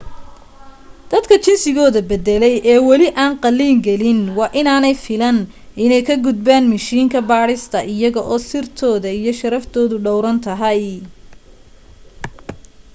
dadka 1.11 1.35
jinsigooda 1.45 1.99
baddalay 2.09 2.55
ee 2.71 2.79
wali 2.87 3.07
aan 3.23 3.33
qalliin 3.43 3.79
gelin 3.87 4.21
waa 4.37 4.53
inaanay 4.61 4.95
filan 5.05 5.37
inay 5.85 6.01
ka 6.07 6.15
gudbaan 6.25 6.65
mishiinka 6.73 7.19
baadhista 7.31 7.77
iyaga 7.93 8.21
oo 8.31 8.39
sirtooda 8.49 9.09
iyo 9.19 9.31
sharaftoodu 9.39 9.95
dhowran 10.05 10.37
tahay 10.47 10.81